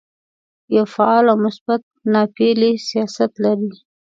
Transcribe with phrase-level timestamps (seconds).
[0.75, 1.81] یو فعال او مثبت
[2.13, 3.71] ناپېیلی سیاست لري.